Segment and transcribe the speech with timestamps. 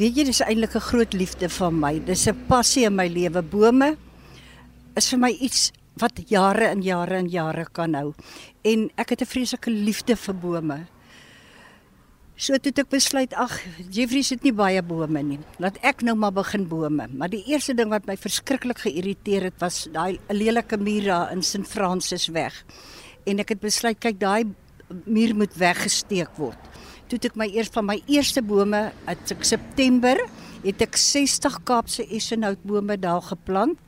[0.00, 2.00] Weet jy, dis eintlik 'n groot liefde van my.
[2.00, 3.42] Dis 'n passie in my lewe.
[3.42, 3.98] Bome
[4.96, 8.14] is vir my iets wat jare en jare en jare kan hou.
[8.64, 10.86] En ek het 'n vreeslike liefde vir bome.
[12.36, 13.60] So toe ek besluit, ag,
[13.90, 15.38] Jeffrey sit nie baie bome nie.
[15.58, 17.08] Laat ek nou maar begin bome.
[17.12, 21.42] Maar die eerste ding wat my verskriklik geïrriteer het, was daai lelike muur daar in
[21.42, 21.68] St.
[21.68, 22.64] Francis weg.
[23.26, 24.44] En ek het besluit, kyk, daai
[25.04, 26.69] muur moet weggesteek word.
[27.10, 28.78] Toe ek my eers van my eerste bome,
[29.10, 30.20] in September,
[30.62, 33.80] het ek 60 Kaapse essenhoutbome daar geplant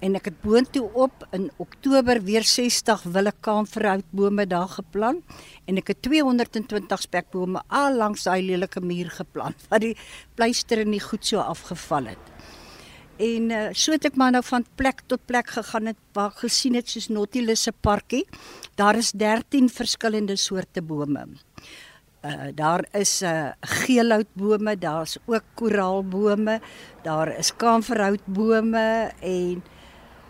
[0.00, 5.36] en ek het boontoe op in Oktober weer 60 willekaanverhoutbome daar geplant
[5.68, 9.94] en ek het 220 spekbome al langs daai lelike muur geplant wat die
[10.32, 12.32] pleister nie goed so afgeval het.
[13.20, 16.80] En uh, so het ek maar nou van plek tot plek gegaan het waar gesien
[16.80, 18.24] het soos Nautilus se parkie.
[18.80, 21.28] Daar is 13 verskillende soorte bome.
[22.24, 26.60] Uh, daar is uh, geelhoutbome, daar's ook koraalbome,
[27.02, 29.62] daar is kaanverhoutbome en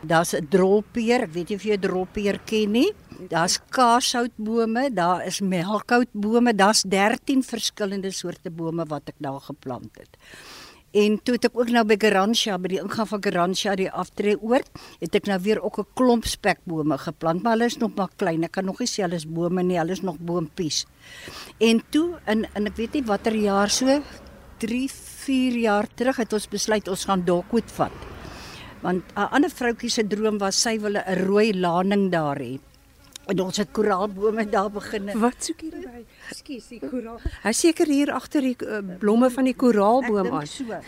[0.06, 2.92] Daar's 'n drolpeer, ek weet nie of jy 'n drolpeer ken nie.
[3.28, 10.16] Daar's kaashoutbome, daar is melkhoutbome, daar's 13 verskillende soorte bome wat ek daar geplant het.
[10.94, 14.36] En toe het ek ook nou by Garantia by die ingang van Garantia die aftree
[14.38, 14.62] oor,
[15.00, 18.44] het ek nou weer ook 'n klomp spekbome geplant, maar hulle is nog maar klein.
[18.44, 20.86] Ek kan nog nie sê hulle is bome nie, hulle is nog boompies.
[21.58, 24.02] En toe in in ek weet nie watter jaar so
[24.58, 27.92] 3, 4 jaar terug het ons besluit ons gaan Dalkwood vat
[28.84, 32.60] want 'n ander vroutjie se droom was sy wil 'n rooi laning daar hê.
[33.26, 35.08] En ons het koraalbome daar begin.
[35.20, 36.02] Wat soek jy by?
[36.28, 37.20] Ekskuus, die koraal.
[37.44, 40.48] Hy seker hier agter die uh, blomme van die koraalboom aan.
[40.48, 40.80] So.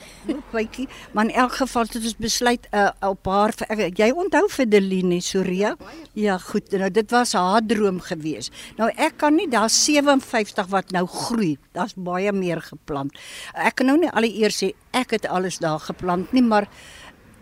[0.53, 3.55] Bytjie, maar in elk geval het ons besluit 'n uh, op haar
[3.97, 5.77] jy onthou vir Deline Soria?
[6.13, 6.71] Ja, goed.
[6.73, 8.51] Nou dit was haar droom gewees.
[8.77, 11.57] Nou ek kan nie daar 57 wat nou groei.
[11.73, 13.17] Daar's baie meer geplant.
[13.55, 16.69] Ek kan nou nie al die eers sê ek het alles daar geplant nie, maar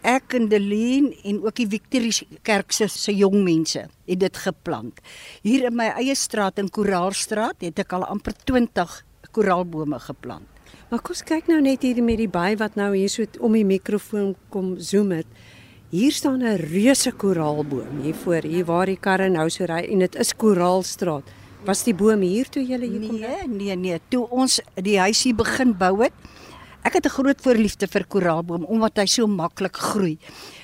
[0.04, 5.00] ek en Deleen en ook die Victoria Kerk se se jong mense het dit geplant.
[5.42, 9.02] Hier in my eie straat in Koraalstraat het ek al amper 20
[9.34, 10.46] koraalbome geplant.
[10.90, 13.64] Maar kom kyk nou net hier met die baai wat nou hier so om die
[13.66, 15.26] mikrofoon kom zoom het.
[15.90, 19.98] Hier staan 'n reuse koraalboom hier voor, hier waar die karre nou so ry en
[19.98, 21.24] dit is Koraalstraat.
[21.64, 23.20] Was die boom hier toe jy hier kom?
[23.20, 26.12] Nee, nee, nee, toe ons die huisie begin bou het,
[26.84, 30.18] Ek het 'n groot voorliefde vir koraalboom omdat hy so maklik groei.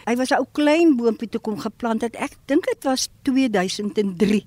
[0.05, 2.15] Hy was 'n ou klein boompie toe kom geplant het.
[2.17, 4.45] Ek dink dit was 2003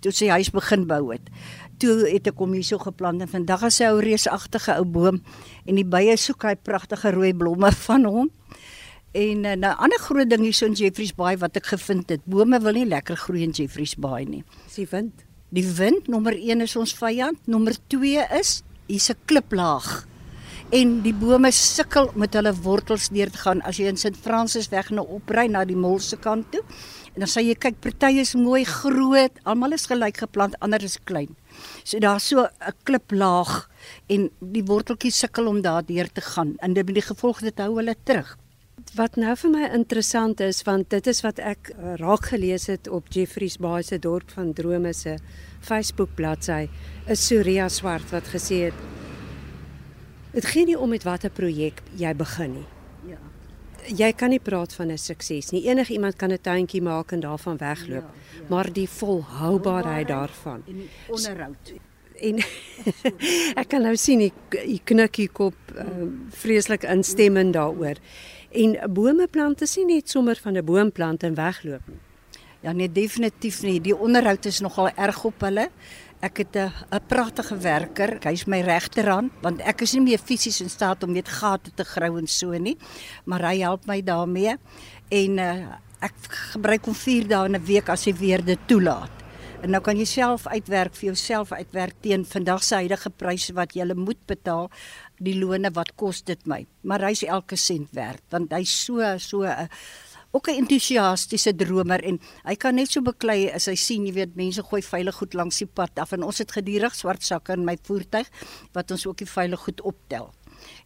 [0.00, 1.30] toe sy huis begin bou het.
[1.78, 5.22] Toe het ek hom hier so geplant en vandag is hy 'n reusagtige ou boom
[5.66, 8.30] en die bye soek hy pragtige rooi blomme van hom.
[9.12, 12.08] En uh, nou 'n ander groot ding hier so in Jeffreys Bay wat ek gevind
[12.10, 14.44] het, bome wil nie lekker groei in Jeffreys Bay nie.
[14.66, 15.24] Dis die wind.
[15.48, 20.06] Die wind nommer 1 is ons vyand, nommer 2 is hier's 'n kliplaag
[20.72, 24.70] en die bome sukkel met hulle wortels deur te gaan as jy in Sint Francis
[24.72, 26.62] weg na opry na die mol se kant toe.
[27.14, 30.96] En dan sê jy kyk party is mooi groot, almal is gelyk geplant, ander is
[31.06, 31.36] klein.
[31.84, 33.68] So daar's so 'n kliplaag
[34.08, 37.58] en die worteltjies sukkel om daar deur te gaan en dit met die gevolg dit
[37.58, 38.36] hou hulle terug.
[38.94, 42.88] Wat nou vir my interessant is want dit is wat ek uh, raak gelees het
[42.88, 45.18] op Jeffreys Bay se dorp van drome se
[45.60, 46.68] Facebook bladsy
[47.06, 49.03] is Surya Swart wat gesê het
[50.34, 52.66] Dit gaan nie om met watter projek jy begin nie.
[53.06, 53.18] Ja.
[53.84, 55.62] Jy kan nie praat van 'n sukses nie.
[55.68, 58.46] Enige iemand kan 'n tuintjie maak en daarvan wegloop, ja, ja.
[58.48, 61.72] maar die volhoubaarheid daarvan en onderhoud.
[62.14, 62.38] En
[63.60, 65.84] ek kan nou sien die knikkie kop uh,
[66.30, 67.96] vreeslik instemmend daaroor.
[68.50, 72.00] En bome plant is nie net sommer van 'n boom plant en wegloop nie.
[72.64, 73.80] Ja nee, definitief nie.
[73.80, 75.68] Die onderhoud is nogal erg op hulle.
[76.24, 78.18] Ek het 'n 'n pragtige werker.
[78.22, 81.84] Hy's my regterhand want ek is nie meer fisies in staat om net gate te
[81.84, 82.76] grou en so nie,
[83.24, 84.56] maar hy help my daarmee
[85.10, 86.14] en uh, ek
[86.52, 89.10] gebruik hom 4 dae in 'n week as hy weer dit toelaat.
[89.62, 93.74] En nou kan jy self uitwerk vir jouself uitwerk teen vandag se huidige pryse wat
[93.74, 94.70] jy moet betaal,
[95.18, 96.66] die lone wat kos dit my.
[96.82, 99.68] Maar hy's elke sent werd want hy's so so 'n uh,
[100.34, 104.36] ook 'n entoesiastiese dromer en hy kan net so beklei as hy sien, jy weet,
[104.36, 107.64] mense gooi veilig goed langs die pad af en ons het gedurig swart sakke in
[107.64, 108.26] my voertuig
[108.72, 110.34] wat ons ook die veilig goed optel.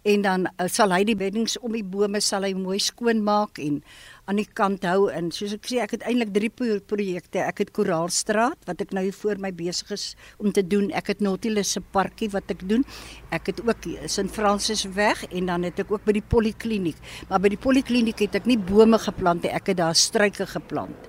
[0.02, 3.58] En dan uh, sal hy die beddings om die bome sal hy mooi skoon maak
[3.62, 3.82] en
[4.28, 7.40] aan die kant hou en soos ek sê ek het eintlik drie projekte.
[7.40, 10.90] Ek het Koraalstraat wat ek nou voor my besig is om te doen.
[10.92, 12.84] Ek het Nautilus se parkie wat ek doen.
[13.32, 17.00] Ek het ook St Francis weg en dan het ek ook by die polikliniek.
[17.30, 19.52] Maar by die polikliniek het ek nie bome geplant nie.
[19.54, 21.08] Ek het daar struike geplant.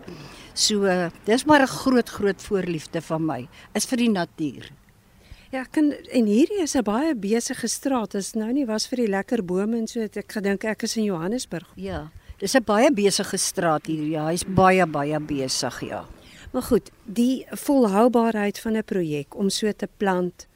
[0.60, 4.79] So uh, dis maar 'n groot groot voorliefde van my is vir die natuur.
[5.50, 8.12] Ja, kan en hierdie is 'n baie besige straat.
[8.12, 10.00] Dit is nou nie was vir die lekker bome en so.
[10.02, 11.68] Ek gedink ek is in Johannesburg.
[11.76, 12.12] Ja.
[12.38, 14.04] Dis 'n baie besige straat hier.
[14.04, 16.06] Ja, hy's baie baie besig, ja.
[16.52, 20.48] Maar goed, die volhoubaarheid van 'n projek om so te plant.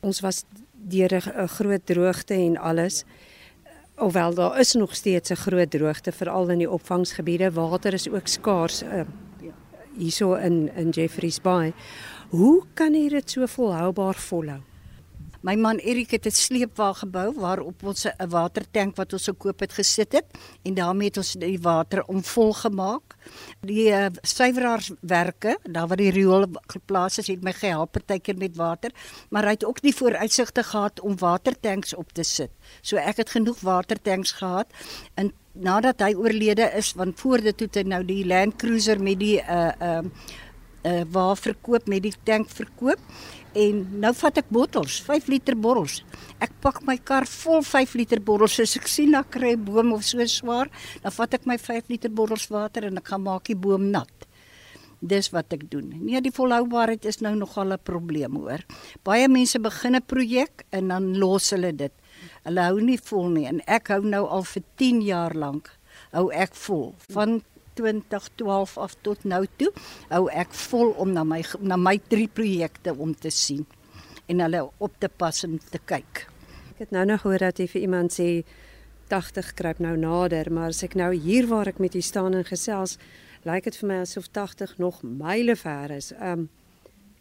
[0.00, 3.04] Ons was deur 'n groot droogte en alles.
[3.94, 7.52] Alhoewel daar is nog steeds 'n groot droogte veral in die opvangsgebiede.
[7.52, 9.02] Water is ook skaars uh,
[9.96, 11.72] hierso in in Jeffreys Bay.
[12.30, 14.60] Hoe kan jy dit so volhoubaar volhou?
[15.42, 19.72] My man Erik het 'n sleepwa gebou waarop ons 'n watertank wat ons gekoop het
[19.72, 20.26] gesit het
[20.62, 23.16] en daarmee het ons die water omvol gemaak.
[23.60, 28.90] Die uh, suiweraarswerke, daar waar die riool geplaas is, het my gehelp partykeer met water,
[29.30, 32.50] maar hy het ook nie vooruitsigte gehad om watertanks op te sit.
[32.80, 34.66] So ek het genoeg watertanks gehad
[35.14, 39.02] en nadat hy oorlede is, want voor dit toe het hy nou die Land Cruiser
[39.02, 40.02] met die uh uh
[40.84, 43.00] uh waar verkoop met die tank verkoop
[43.58, 46.00] en nou vat ek bottels, 5 liter bottels.
[46.38, 48.60] Ek pak my kar vol 5 liter bottels.
[48.62, 50.70] As ek sien 'n kry boom of so swaar,
[51.02, 54.12] dan vat ek my 5 liter bottels water en ek gaan maak die boom nat.
[55.02, 55.92] Dis wat ek doen.
[55.96, 58.60] Nee, die volhoubaarheid is nou nogal 'n probleem hoor.
[59.02, 61.92] Baie mense begin 'n projek en dan los hulle dit.
[62.44, 65.70] Hulle hou nie vol nie en ek hou nou al vir 10 jaar lank
[66.12, 66.94] hou ek vol.
[67.14, 67.40] Van
[67.74, 69.70] 2012 af tot nou toe
[70.08, 73.66] hou ek vol om na my na my drie projekte om te sien
[74.30, 76.26] en hulle op te pas en te kyk.
[76.74, 78.28] Ek het nou nog gehoor dat jy vir iemand sê
[79.10, 82.46] 80 kruip nou nader, maar as ek nou hier waar ek met u staan en
[82.46, 82.96] gesels,
[83.42, 86.12] lyk dit vir my asof 80 nog myle ver is.
[86.14, 86.48] Um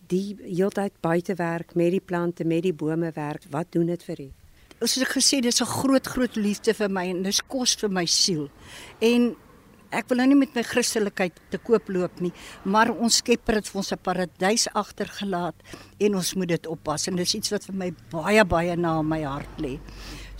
[0.10, 3.44] die heeltyd buite werk met die plante, met die bome werk.
[3.54, 4.30] Wat doen dit vir u?
[4.80, 8.06] Soos ek gesê, dis 'n groot groot liefde vir my en dis kos vir my
[8.06, 8.50] siel.
[9.00, 9.36] En
[9.92, 12.32] ek wil nou nie met my Christelikheid te koop loop nie,
[12.64, 15.56] maar ons Skepper het vir ons 'n paradys agtergelaat
[16.00, 19.24] en ons moet dit oppas en dis iets wat vir my baie baie na my
[19.24, 19.80] hart lê.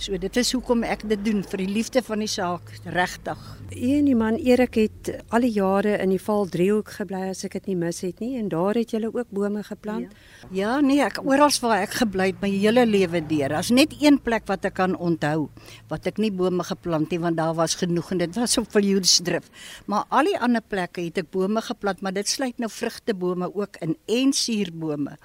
[0.00, 3.40] So dit is hoekom ek dit doen vir die liefde van die saak, regtig.
[3.68, 7.58] Een die man Erik het al die jare in die Val Driehoek gebly as ek
[7.58, 10.16] dit nie mis het nie en daar het jy ook bome geplant.
[10.48, 13.52] Ja, ja nee, ek oral waar ek gebly het my hele lewe deur.
[13.52, 15.50] Daar's net een plek wat ek kan onthou
[15.92, 19.52] wat ek nie bome geplant het want daar was genoeg en dit was op Viljoensdrif.
[19.84, 23.76] Maar al die ander plekke het ek bome geplant, maar dit sluit nou vrugtebome ook
[23.84, 25.20] in en suurbome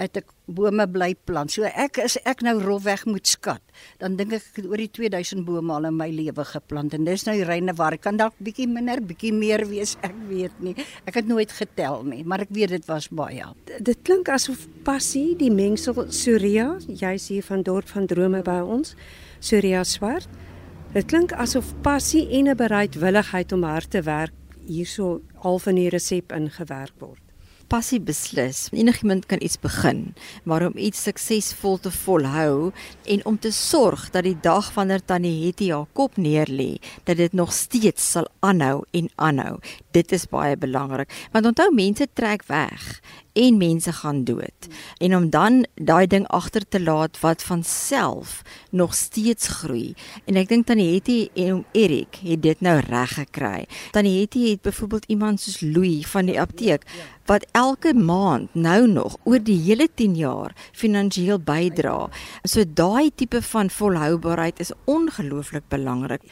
[0.00, 1.52] het ek bome bly plant.
[1.52, 3.62] So ek is ek nou rofweg moet skat.
[4.00, 7.04] Dan dink ek ek het oor die 2000 bome al in my lewe geplant en
[7.06, 10.74] dis nou die reine waar kan dalk bietjie minder, bietjie meer wees, ek weet nie.
[11.06, 13.46] Ek het nooit getel nie, maar ek weet dit was baie.
[13.78, 18.96] Dit klink asof passie die mengsel Surya, jy's hier van dorp van drome by ons,
[19.40, 20.28] Surya swart.
[20.94, 24.34] Dit klink asof passie en 'n bereidwilligheid om hard te werk
[24.66, 27.29] hierso half in die resep ingewerk word
[27.70, 28.66] passie beslis.
[28.74, 30.14] Enigiemand kan iets begin,
[30.44, 32.72] maar om iets suksesvol te volhou
[33.06, 37.32] en om te sorg dat die dag wanneer Tannie Hetty haar kop neerlê, dat dit
[37.32, 39.58] nog steeds sal aanhou en aanhou.
[39.94, 41.10] Dit is baie belangrik.
[41.32, 43.00] Want onthou mense trek weg
[43.32, 44.68] en mense gaan dood.
[44.98, 49.94] En om dan daai ding agter te laat wat van self nog steeds groei.
[50.24, 53.66] En ek dink Tannie Hetty en oom Erik het dit nou reg gekry.
[53.90, 56.86] Tannie Hetty het byvoorbeeld iemand soos Louis van die apteek
[57.30, 62.08] wat elke maand nou nog oor die hele 10 jaar finansiëel bydra.
[62.42, 66.26] So daai tipe van volhoubaarheid is ongelooflik belangrik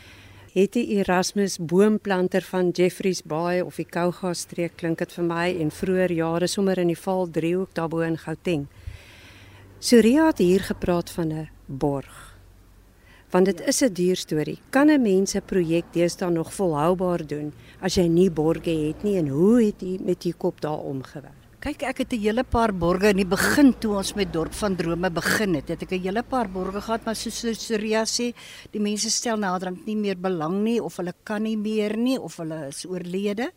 [0.59, 5.45] het die Erasmus boomplanter van Jeffreys Bay of die Kouga streek klink dit vir my
[5.63, 8.65] en vroeër jare sommer in die Val driehoek daarbo in Gauteng.
[9.79, 12.35] Surya het hier gepraat van 'n borg.
[13.31, 14.59] Want dit is 'n duur storie.
[14.71, 19.17] Kan 'n mens 'n projek deesdae nog volhoubaar doen as jy nie borge het nie
[19.17, 21.48] en hoe het jy met jou kop daar omgewerk?
[21.59, 24.77] Kyk, ek het 'n hele paar borge in die begin toe ons met dorp van
[24.77, 25.69] drome begin het.
[25.69, 28.33] Het ek 'n hele paar borge gehad, maar soos Surya sê,
[28.71, 32.37] die mense stel naderhand nie meer belang nie of hulle kan nie meer nie of
[32.37, 33.51] hulle is oorlede.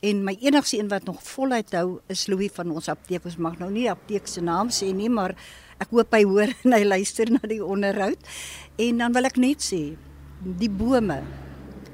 [0.00, 3.24] En my enigste een wat nog voluit hou is Louis van ons apteek.
[3.24, 5.34] Ons mag nou nie die apteek se naam sê nie, maar
[5.80, 8.18] ek hoop hy hoor en hy luister na die onderhoud.
[8.78, 9.96] En dan wil ek net sê,
[10.40, 11.24] die bome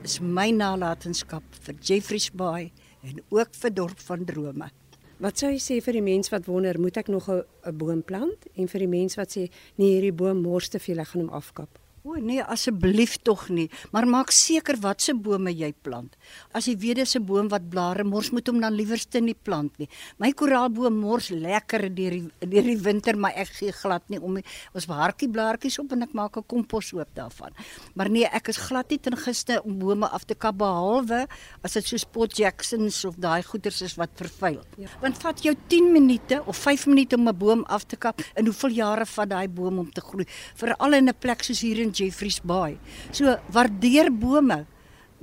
[0.04, 2.72] is my nalatenskap vir Jeffreys Bay
[3.02, 4.70] en ook vir dorp van drome.
[5.16, 8.46] Wat sou jy sê vir die mens wat wonder, moet ek nog 'n boom plant?
[8.54, 11.30] En vir die mens wat sê, nee, hierdie boom mors te veel, ek gaan hom
[11.32, 11.78] afkap.
[12.06, 16.12] O nee, asseblief tog nie, maar maak seker watse bome jy plant.
[16.54, 19.76] As jy weet dis 'n boom wat blare mors, moet hom dan liewerste nie plant
[19.78, 19.88] nie.
[20.18, 24.34] My koraalboom mors lekker deur die deur die winter, maar ek gee glad nie om
[24.34, 24.44] nie.
[24.72, 27.50] Ons beharkie blaartjies op en ek maak 'n komposhoop daarvan.
[27.94, 31.26] Maar nee, ek is glad nie ten gunste om bome af te kap behalwe
[31.64, 34.62] as dit so Spot Jacksons of daai goeters is wat vervuil.
[34.78, 34.88] Ja.
[35.00, 38.44] Want vat jou 10 minute of 5 minute om 'n boom af te kap en
[38.44, 40.26] hoeveel jare vat daai boom om te groei?
[40.54, 42.76] Veral in 'n plek soos hier in Jeffreys Bay.
[43.10, 44.64] So waardeer bome.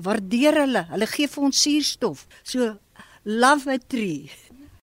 [0.04, 0.86] Waardeer hulle.
[0.92, 2.26] Hulle gee vir ons suurstof.
[2.44, 2.74] So
[3.26, 4.32] love a tree.